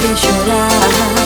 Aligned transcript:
que 0.00 0.14
llorar. 0.16 1.19